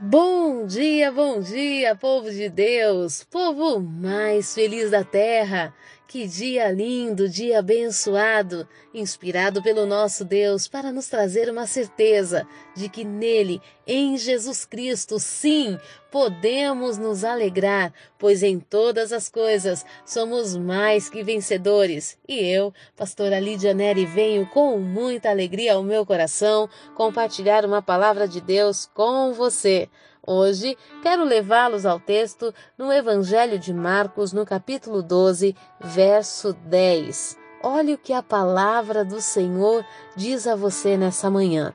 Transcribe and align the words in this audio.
Bom 0.00 0.66
dia, 0.66 1.12
bom 1.12 1.40
dia, 1.40 1.94
povo 1.94 2.30
de 2.30 2.48
Deus, 2.48 3.22
povo 3.22 3.78
mais 3.78 4.52
feliz 4.54 4.90
da 4.90 5.04
terra. 5.04 5.72
Que 6.12 6.26
dia 6.26 6.70
lindo, 6.70 7.26
dia 7.26 7.60
abençoado, 7.60 8.68
inspirado 8.92 9.62
pelo 9.62 9.86
nosso 9.86 10.26
Deus 10.26 10.68
para 10.68 10.92
nos 10.92 11.08
trazer 11.08 11.48
uma 11.48 11.66
certeza 11.66 12.46
de 12.76 12.90
que 12.90 13.02
nele, 13.02 13.62
em 13.86 14.18
Jesus 14.18 14.66
Cristo, 14.66 15.18
sim, 15.18 15.78
podemos 16.10 16.98
nos 16.98 17.24
alegrar, 17.24 17.94
pois 18.18 18.42
em 18.42 18.60
todas 18.60 19.10
as 19.10 19.30
coisas 19.30 19.86
somos 20.04 20.54
mais 20.54 21.08
que 21.08 21.22
vencedores. 21.22 22.18
E 22.28 22.40
eu, 22.40 22.74
pastora 22.94 23.40
Lídia 23.40 23.72
Neri, 23.72 24.04
venho 24.04 24.46
com 24.50 24.78
muita 24.78 25.30
alegria 25.30 25.72
ao 25.72 25.82
meu 25.82 26.04
coração 26.04 26.68
compartilhar 26.94 27.64
uma 27.64 27.80
palavra 27.80 28.28
de 28.28 28.42
Deus 28.42 28.84
com 28.92 29.32
você. 29.32 29.88
Hoje 30.24 30.78
quero 31.02 31.24
levá-los 31.24 31.84
ao 31.84 31.98
texto 31.98 32.54
no 32.78 32.92
Evangelho 32.92 33.58
de 33.58 33.74
Marcos, 33.74 34.32
no 34.32 34.46
capítulo 34.46 35.02
12, 35.02 35.56
verso 35.80 36.52
10. 36.52 37.36
Olhe 37.60 37.94
o 37.94 37.98
que 37.98 38.12
a 38.12 38.22
palavra 38.22 39.04
do 39.04 39.20
Senhor 39.20 39.84
diz 40.14 40.46
a 40.46 40.54
você 40.54 40.96
nessa 40.96 41.28
manhã. 41.28 41.74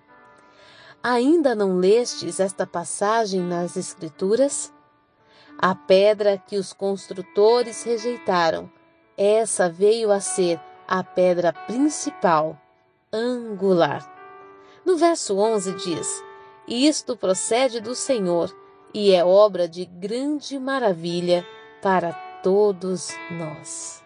Ainda 1.04 1.54
não 1.54 1.78
lestes 1.78 2.40
esta 2.40 2.66
passagem 2.66 3.42
nas 3.42 3.76
Escrituras? 3.76 4.72
A 5.58 5.76
pedra 5.76 6.38
que 6.38 6.56
os 6.56 6.72
construtores 6.72 7.84
rejeitaram, 7.84 8.72
essa 9.18 9.70
veio 9.70 10.10
a 10.10 10.22
ser 10.22 10.58
a 10.88 11.04
pedra 11.04 11.52
principal, 11.52 12.58
angular. 13.12 14.10
No 14.86 14.96
verso 14.96 15.38
11 15.38 15.74
diz: 15.74 16.27
isto 16.68 17.16
procede 17.16 17.80
do 17.80 17.96
Senhor 17.96 18.54
e 18.94 19.14
é 19.14 19.24
obra 19.24 19.68
de 19.68 19.86
grande 19.86 20.60
maravilha 20.60 21.46
para 21.82 22.14
todos 22.44 23.10
nós. 23.32 24.04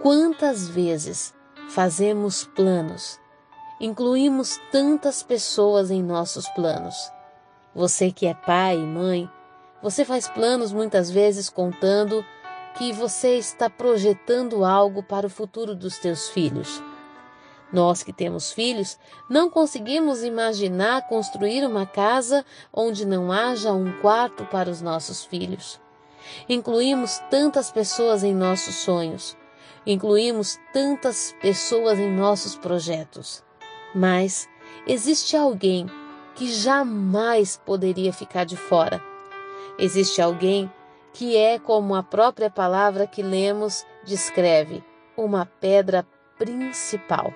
Quantas 0.00 0.68
vezes 0.68 1.34
fazemos 1.68 2.44
planos, 2.44 3.18
incluímos 3.80 4.60
tantas 4.70 5.22
pessoas 5.22 5.90
em 5.90 6.02
nossos 6.02 6.48
planos. 6.50 6.94
Você 7.74 8.10
que 8.10 8.26
é 8.26 8.34
pai 8.34 8.76
e 8.76 8.86
mãe, 8.86 9.30
você 9.82 10.04
faz 10.04 10.28
planos 10.28 10.72
muitas 10.72 11.10
vezes 11.10 11.48
contando 11.50 12.24
que 12.76 12.92
você 12.92 13.36
está 13.36 13.68
projetando 13.68 14.64
algo 14.64 15.02
para 15.02 15.26
o 15.26 15.30
futuro 15.30 15.74
dos 15.74 15.98
teus 15.98 16.28
filhos. 16.28 16.82
Nós 17.72 18.02
que 18.02 18.12
temos 18.12 18.52
filhos 18.52 18.98
não 19.28 19.50
conseguimos 19.50 20.22
imaginar 20.22 21.06
construir 21.06 21.64
uma 21.66 21.86
casa 21.86 22.44
onde 22.72 23.06
não 23.06 23.30
haja 23.30 23.72
um 23.72 23.92
quarto 24.00 24.44
para 24.46 24.70
os 24.70 24.80
nossos 24.80 25.24
filhos. 25.24 25.78
Incluímos 26.48 27.18
tantas 27.30 27.70
pessoas 27.70 28.24
em 28.24 28.34
nossos 28.34 28.76
sonhos, 28.76 29.36
incluímos 29.86 30.58
tantas 30.72 31.34
pessoas 31.40 31.98
em 31.98 32.10
nossos 32.10 32.56
projetos. 32.56 33.44
Mas 33.94 34.48
existe 34.86 35.36
alguém 35.36 35.86
que 36.34 36.50
jamais 36.50 37.60
poderia 37.64 38.12
ficar 38.12 38.44
de 38.44 38.56
fora. 38.56 39.02
Existe 39.78 40.22
alguém 40.22 40.72
que 41.12 41.36
é, 41.36 41.58
como 41.58 41.94
a 41.94 42.02
própria 42.02 42.50
palavra 42.50 43.06
que 43.06 43.22
lemos 43.22 43.84
descreve, 44.04 44.84
uma 45.16 45.44
pedra 45.44 46.06
principal. 46.38 47.32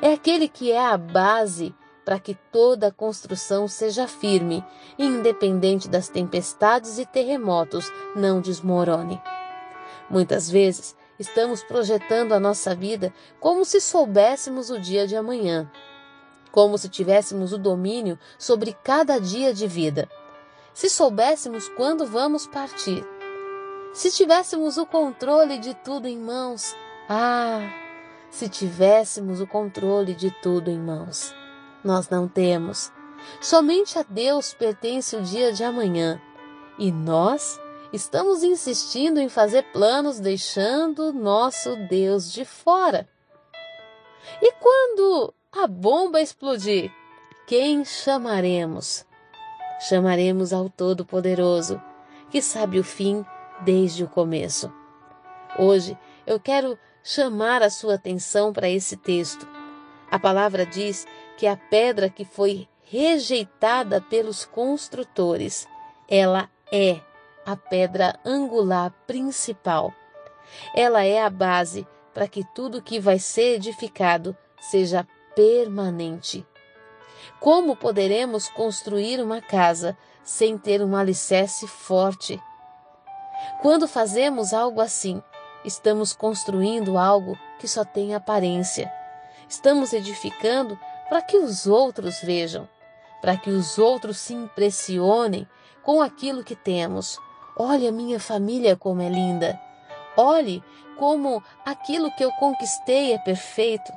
É 0.00 0.12
aquele 0.12 0.48
que 0.48 0.72
é 0.72 0.84
a 0.84 0.96
base 0.96 1.74
para 2.04 2.20
que 2.20 2.34
toda 2.52 2.86
a 2.86 2.92
construção 2.92 3.66
seja 3.66 4.06
firme, 4.06 4.64
independente 4.96 5.88
das 5.88 6.08
tempestades 6.08 6.98
e 6.98 7.04
terremotos, 7.04 7.92
não 8.14 8.40
desmorone. 8.40 9.20
Muitas 10.08 10.48
vezes 10.48 10.96
estamos 11.18 11.64
projetando 11.64 12.32
a 12.32 12.38
nossa 12.38 12.74
vida 12.74 13.12
como 13.40 13.64
se 13.64 13.80
soubéssemos 13.80 14.70
o 14.70 14.78
dia 14.78 15.06
de 15.06 15.16
amanhã, 15.16 15.70
como 16.52 16.78
se 16.78 16.88
tivéssemos 16.88 17.52
o 17.52 17.58
domínio 17.58 18.18
sobre 18.38 18.72
cada 18.84 19.18
dia 19.18 19.52
de 19.52 19.66
vida, 19.66 20.08
se 20.72 20.88
soubéssemos 20.88 21.68
quando 21.70 22.06
vamos 22.06 22.46
partir, 22.46 23.04
se 23.92 24.10
tivéssemos 24.12 24.76
o 24.76 24.86
controle 24.86 25.58
de 25.58 25.74
tudo 25.74 26.06
em 26.06 26.18
mãos. 26.18 26.76
Ah! 27.08 27.85
Se 28.36 28.50
tivéssemos 28.50 29.40
o 29.40 29.46
controle 29.46 30.14
de 30.14 30.30
tudo 30.30 30.70
em 30.70 30.78
mãos. 30.78 31.34
Nós 31.82 32.10
não 32.10 32.28
temos. 32.28 32.92
Somente 33.40 33.98
a 33.98 34.02
Deus 34.02 34.52
pertence 34.52 35.16
o 35.16 35.22
dia 35.22 35.54
de 35.54 35.64
amanhã. 35.64 36.20
E 36.78 36.92
nós 36.92 37.58
estamos 37.94 38.42
insistindo 38.42 39.18
em 39.18 39.30
fazer 39.30 39.62
planos 39.72 40.20
deixando 40.20 41.14
nosso 41.14 41.76
Deus 41.88 42.30
de 42.30 42.44
fora. 42.44 43.08
E 44.42 44.52
quando 44.52 45.32
a 45.50 45.66
bomba 45.66 46.20
explodir, 46.20 46.92
quem 47.46 47.86
chamaremos? 47.86 49.06
Chamaremos 49.88 50.52
ao 50.52 50.68
Todo-Poderoso, 50.68 51.80
que 52.30 52.42
sabe 52.42 52.78
o 52.78 52.84
fim 52.84 53.24
desde 53.62 54.04
o 54.04 54.08
começo. 54.08 54.70
Hoje 55.58 55.96
eu 56.26 56.38
quero 56.38 56.78
chamar 57.08 57.62
a 57.62 57.70
sua 57.70 57.94
atenção 57.94 58.52
para 58.52 58.68
esse 58.68 58.96
texto. 58.96 59.46
A 60.10 60.18
palavra 60.18 60.66
diz 60.66 61.06
que 61.38 61.46
a 61.46 61.56
pedra 61.56 62.10
que 62.10 62.24
foi 62.24 62.68
rejeitada 62.82 64.00
pelos 64.00 64.44
construtores, 64.44 65.68
ela 66.08 66.50
é 66.72 67.00
a 67.44 67.56
pedra 67.56 68.18
angular 68.24 68.92
principal. 69.06 69.94
Ela 70.74 71.04
é 71.04 71.22
a 71.22 71.30
base 71.30 71.86
para 72.12 72.26
que 72.26 72.42
tudo 72.52 72.82
que 72.82 72.98
vai 72.98 73.20
ser 73.20 73.54
edificado 73.54 74.36
seja 74.60 75.06
permanente. 75.36 76.44
Como 77.38 77.76
poderemos 77.76 78.48
construir 78.48 79.22
uma 79.22 79.40
casa 79.40 79.96
sem 80.24 80.58
ter 80.58 80.82
um 80.82 80.96
alicerce 80.96 81.68
forte? 81.68 82.42
Quando 83.62 83.86
fazemos 83.86 84.52
algo 84.52 84.80
assim, 84.80 85.22
Estamos 85.66 86.12
construindo 86.12 86.96
algo 86.96 87.36
que 87.58 87.66
só 87.66 87.84
tem 87.84 88.14
aparência. 88.14 88.88
Estamos 89.48 89.92
edificando 89.92 90.78
para 91.08 91.20
que 91.20 91.36
os 91.36 91.66
outros 91.66 92.20
vejam, 92.20 92.68
para 93.20 93.36
que 93.36 93.50
os 93.50 93.76
outros 93.76 94.18
se 94.18 94.32
impressionem 94.32 95.44
com 95.82 96.00
aquilo 96.00 96.44
que 96.44 96.54
temos. 96.54 97.18
Olha 97.58 97.90
minha 97.90 98.20
família 98.20 98.76
como 98.76 99.02
é 99.02 99.08
linda. 99.08 99.60
Olhe 100.16 100.62
como 100.96 101.42
aquilo 101.64 102.12
que 102.12 102.24
eu 102.24 102.30
conquistei 102.32 103.12
é 103.12 103.18
perfeito. 103.18 103.92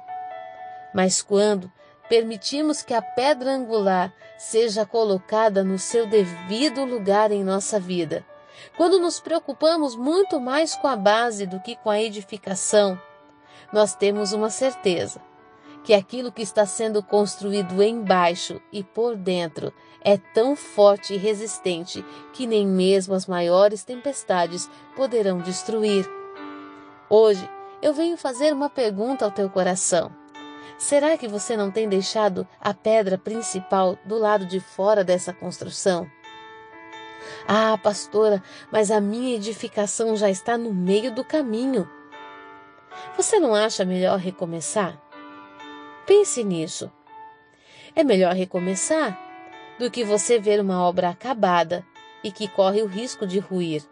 Mas 0.92 1.22
quando 1.22 1.72
permitimos 2.10 2.82
que 2.82 2.96
a 2.96 3.02
pedra 3.02 3.52
angular 3.52 4.12
seja 4.40 4.88
colocada 4.88 5.64
no 5.64 5.78
seu 5.78 6.08
devido 6.08 6.84
lugar 6.84 7.32
em 7.32 7.44
nossa 7.44 7.80
vida, 7.80 8.26
quando 8.78 9.00
nos 9.00 9.20
preocupamos 9.20 9.96
muito 9.96 10.40
mais 10.40 10.76
com 10.76 10.88
a 10.88 10.96
base 10.96 11.46
do 11.46 11.60
que 11.60 11.76
com 11.76 11.90
a 11.90 12.02
edificação, 12.02 13.00
nós 13.72 13.94
temos 13.96 14.34
uma 14.34 14.50
certeza 14.50 15.22
que 15.84 15.94
aquilo 15.94 16.32
que 16.32 16.42
está 16.42 16.66
sendo 16.66 17.02
construído 17.02 17.82
embaixo 17.82 18.62
e 18.72 18.84
por 18.84 19.16
dentro 19.16 19.74
é 20.02 20.18
tão 20.18 20.56
forte 20.56 21.14
e 21.14 21.18
resistente 21.18 22.04
que 22.34 22.46
nem 22.46 22.66
mesmo 22.66 23.14
as 23.14 23.26
maiores 23.26 23.84
tempestades 23.84 24.70
poderão 24.96 25.40
destruir. 25.40 26.06
Hoje 27.10 27.50
eu 27.82 27.94
venho 27.94 28.18
fazer 28.18 28.54
uma 28.54 28.70
pergunta 28.70 29.26
ao 29.26 29.32
teu 29.32 29.50
coração. 29.50 30.12
Será 30.78 31.18
que 31.18 31.28
você 31.28 31.58
não 31.58 31.72
tem 31.72 31.90
deixado 31.90 32.48
a 32.60 32.74
pedra 32.74 33.18
principal 33.18 33.98
do 34.06 34.18
lado 34.18 34.46
de 34.46 34.60
fora 34.60 35.04
dessa 35.04 35.34
construção? 35.34 36.10
Ah, 37.48 37.78
pastora, 37.82 38.44
mas 38.72 38.92
a 38.92 39.00
minha 39.00 39.36
edificação 39.36 40.16
já 40.16 40.30
está 40.30 40.58
no 40.58 40.74
meio 40.74 41.14
do 41.14 41.24
caminho. 41.24 41.90
Você 43.16 43.40
não 43.40 43.54
acha 43.56 43.86
melhor 43.86 44.18
recomeçar? 44.18 45.00
Pense 46.06 46.44
nisso. 46.44 46.92
É 47.96 48.04
melhor 48.04 48.34
recomeçar 48.34 49.20
do 49.78 49.90
que 49.90 50.04
você 50.04 50.40
ver 50.40 50.60
uma 50.60 50.84
obra 50.84 51.10
acabada 51.10 51.86
e 52.24 52.32
que 52.32 52.48
corre 52.48 52.82
o 52.82 52.88
risco 52.88 53.26
de 53.26 53.40
ruir. 53.40 53.84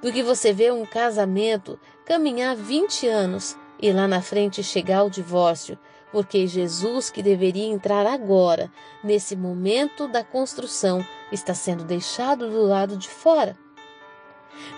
Do 0.00 0.12
que 0.12 0.22
você 0.22 0.52
ver 0.52 0.72
um 0.72 0.84
casamento 0.84 1.78
caminhar 2.04 2.54
20 2.54 3.06
anos 3.08 3.56
e 3.80 3.92
lá 3.92 4.06
na 4.06 4.22
frente 4.22 4.62
chegar 4.62 4.98
ao 4.98 5.10
divórcio, 5.10 5.78
porque 6.14 6.46
Jesus, 6.46 7.10
que 7.10 7.20
deveria 7.24 7.66
entrar 7.66 8.06
agora, 8.06 8.70
nesse 9.02 9.34
momento 9.34 10.06
da 10.06 10.22
construção, 10.22 11.04
está 11.32 11.52
sendo 11.54 11.82
deixado 11.82 12.48
do 12.48 12.62
lado 12.62 12.96
de 12.96 13.08
fora. 13.08 13.58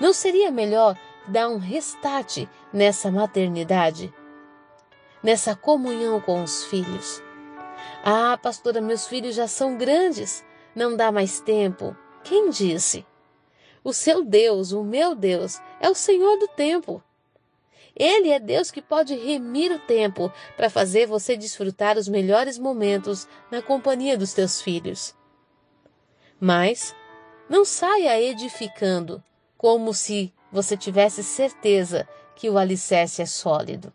Não 0.01 0.15
seria 0.15 0.51
melhor 0.51 0.99
dar 1.29 1.51
um 1.51 1.59
restart 1.59 2.49
nessa 2.73 3.11
maternidade? 3.11 4.11
Nessa 5.23 5.55
comunhão 5.55 6.23
com 6.23 6.43
os 6.43 6.65
filhos? 6.65 7.23
Ah, 8.03 8.39
pastora, 8.43 8.81
meus 8.81 9.07
filhos 9.07 9.35
já 9.35 9.47
são 9.47 9.77
grandes. 9.77 10.43
Não 10.75 10.97
dá 10.97 11.13
mais 11.13 11.39
tempo. 11.39 11.95
Quem 12.25 12.49
disse? 12.49 13.05
O 13.85 13.93
seu 13.93 14.25
Deus, 14.25 14.73
o 14.73 14.83
meu 14.83 15.15
Deus, 15.15 15.61
é 15.81 15.91
o 15.91 15.95
Senhor 15.95 16.39
do 16.39 16.49
tempo. 16.49 17.03
Ele 17.97 18.31
é 18.31 18.39
Deus 18.39 18.71
que 18.71 18.83
pode 18.83 19.15
remir 19.15 19.73
o 19.73 19.79
tempo 19.79 20.31
para 20.55 20.69
fazer 20.69 21.07
você 21.07 21.35
desfrutar 21.35 21.97
os 21.97 22.07
melhores 22.07 22.59
momentos 22.59 23.27
na 23.51 23.63
companhia 23.63 24.19
dos 24.19 24.35
teus 24.35 24.61
filhos. 24.61 25.15
Mas 26.39 26.95
não 27.49 27.65
saia 27.65 28.21
edificando 28.21 29.25
como 29.57 29.95
se 29.95 30.31
você 30.53 30.77
tivesse 30.77 31.25
certeza 31.25 32.07
que 32.35 32.51
o 32.51 32.59
alicerce 32.59 33.23
é 33.23 33.27
sólido. 33.27 33.91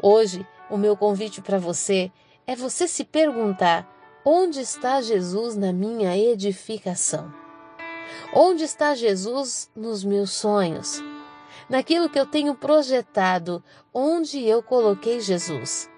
Hoje, 0.00 0.46
o 0.68 0.76
meu 0.76 0.94
convite 0.94 1.40
para 1.40 1.58
você 1.58 2.12
é 2.46 2.54
você 2.54 2.86
se 2.86 3.04
perguntar: 3.04 3.88
onde 4.22 4.60
está 4.60 5.00
Jesus 5.00 5.56
na 5.56 5.72
minha 5.72 6.16
edificação? 6.16 7.32
Onde 8.34 8.64
está 8.64 8.94
Jesus 8.94 9.70
nos 9.74 10.04
meus 10.04 10.32
sonhos? 10.32 11.02
Naquilo 11.68 12.08
que 12.08 12.18
eu 12.18 12.24
tenho 12.24 12.54
projetado, 12.54 13.62
onde 13.92 14.42
eu 14.42 14.62
coloquei 14.62 15.20
Jesus? 15.20 15.90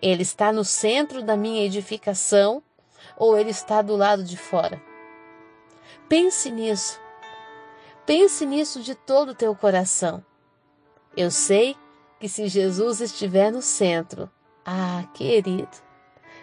Ele 0.00 0.22
está 0.22 0.52
no 0.52 0.64
centro 0.64 1.22
da 1.22 1.36
minha 1.36 1.64
edificação 1.64 2.62
ou 3.16 3.36
ele 3.36 3.50
está 3.50 3.82
do 3.82 3.94
lado 3.96 4.24
de 4.24 4.36
fora? 4.36 4.80
Pense 6.08 6.50
nisso. 6.50 6.98
Pense 8.06 8.46
nisso 8.46 8.80
de 8.80 8.94
todo 8.94 9.30
o 9.30 9.34
teu 9.34 9.54
coração. 9.54 10.24
Eu 11.14 11.30
sei 11.30 11.76
que 12.18 12.28
se 12.28 12.48
Jesus 12.48 13.00
estiver 13.00 13.52
no 13.52 13.60
centro, 13.60 14.30
ah, 14.64 15.04
querido, 15.12 15.68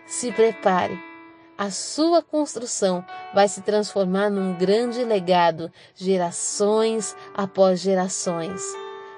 se 0.06 0.32
prepare. 0.32 1.15
A 1.58 1.72
sua 1.72 2.22
construção 2.22 3.06
vai 3.34 3.48
se 3.48 3.62
transformar 3.62 4.30
num 4.30 4.54
grande 4.58 5.06
legado, 5.06 5.72
gerações 5.96 7.16
após 7.34 7.80
gerações. 7.80 8.62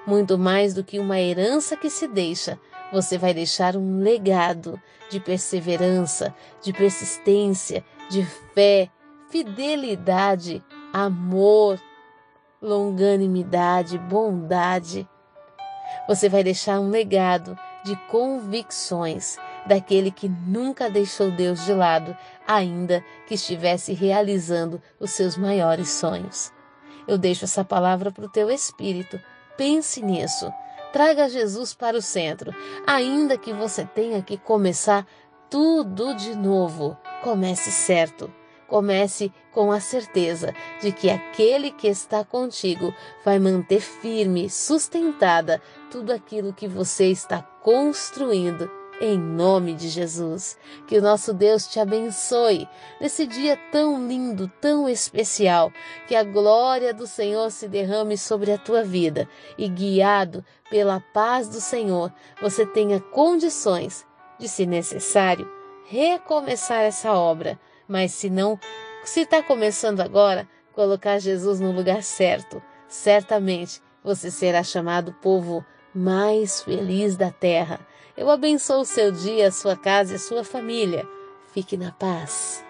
Muito 0.06 0.38
mais 0.38 0.72
do 0.72 0.84
que 0.84 1.00
uma 1.00 1.18
herança 1.18 1.76
que 1.76 1.90
se 1.90 2.06
deixa, 2.06 2.56
você 2.92 3.18
vai 3.18 3.34
deixar 3.34 3.76
um 3.76 3.98
legado 3.98 4.80
de 5.10 5.18
perseverança, 5.18 6.32
de 6.62 6.72
persistência, 6.72 7.84
de 8.08 8.24
fé, 8.54 8.88
fidelidade, 9.28 10.64
amor, 10.92 11.80
longanimidade, 12.62 13.98
bondade. 13.98 15.08
Você 16.06 16.28
vai 16.28 16.44
deixar 16.44 16.78
um 16.78 16.88
legado 16.88 17.58
de 17.84 17.96
convicções 18.08 19.36
daquele 19.68 20.10
que 20.10 20.28
nunca 20.28 20.90
deixou 20.90 21.30
Deus 21.30 21.64
de 21.64 21.72
lado, 21.72 22.16
ainda 22.46 23.04
que 23.26 23.34
estivesse 23.34 23.92
realizando 23.92 24.82
os 24.98 25.12
seus 25.12 25.36
maiores 25.36 25.90
sonhos. 25.90 26.50
Eu 27.06 27.16
deixo 27.16 27.44
essa 27.44 27.64
palavra 27.64 28.10
para 28.10 28.24
o 28.24 28.30
teu 28.30 28.50
espírito. 28.50 29.20
Pense 29.56 30.02
nisso. 30.02 30.50
Traga 30.92 31.28
Jesus 31.28 31.74
para 31.74 31.96
o 31.96 32.02
centro, 32.02 32.54
ainda 32.86 33.36
que 33.36 33.52
você 33.52 33.84
tenha 33.84 34.22
que 34.22 34.38
começar 34.38 35.06
tudo 35.50 36.14
de 36.14 36.34
novo. 36.34 36.96
Comece 37.22 37.70
certo. 37.70 38.32
Comece 38.66 39.32
com 39.52 39.72
a 39.72 39.80
certeza 39.80 40.54
de 40.80 40.92
que 40.92 41.08
aquele 41.08 41.70
que 41.70 41.88
está 41.88 42.22
contigo 42.22 42.94
vai 43.24 43.38
manter 43.38 43.80
firme, 43.80 44.50
sustentada 44.50 45.60
tudo 45.90 46.12
aquilo 46.12 46.52
que 46.52 46.68
você 46.68 47.06
está 47.06 47.42
construindo. 47.42 48.70
Em 49.00 49.18
nome 49.18 49.74
de 49.74 49.88
Jesus, 49.88 50.58
que 50.86 50.98
o 50.98 51.02
nosso 51.02 51.32
Deus 51.32 51.66
te 51.68 51.78
abençoe 51.78 52.68
nesse 53.00 53.26
dia 53.26 53.56
tão 53.70 54.08
lindo, 54.08 54.50
tão 54.60 54.88
especial, 54.88 55.72
que 56.06 56.16
a 56.16 56.24
glória 56.24 56.92
do 56.92 57.06
Senhor 57.06 57.50
se 57.50 57.68
derrame 57.68 58.18
sobre 58.18 58.50
a 58.50 58.58
tua 58.58 58.82
vida 58.82 59.28
e, 59.56 59.68
guiado 59.68 60.44
pela 60.68 61.00
paz 61.14 61.48
do 61.48 61.60
Senhor, 61.60 62.12
você 62.40 62.66
tenha 62.66 63.00
condições 63.00 64.04
de, 64.38 64.48
se 64.48 64.66
necessário, 64.66 65.48
recomeçar 65.86 66.82
essa 66.82 67.12
obra 67.12 67.58
mas 67.88 68.12
se 68.12 68.28
não, 68.28 68.60
se 69.02 69.22
está 69.22 69.42
começando 69.42 70.00
agora, 70.00 70.46
colocar 70.74 71.18
Jesus 71.18 71.58
no 71.58 71.72
lugar 71.72 72.02
certo, 72.02 72.62
certamente 72.86 73.80
você 74.04 74.30
será 74.30 74.62
chamado 74.62 75.14
povo 75.14 75.64
mais 75.94 76.62
feliz 76.62 77.16
da 77.16 77.30
terra. 77.30 77.80
Eu 78.18 78.28
abençoo 78.28 78.80
o 78.80 78.84
seu 78.84 79.12
dia, 79.12 79.46
a 79.46 79.52
sua 79.52 79.76
casa 79.76 80.14
e 80.14 80.16
a 80.16 80.18
sua 80.18 80.42
família. 80.42 81.08
Fique 81.54 81.76
na 81.76 81.92
paz. 81.92 82.64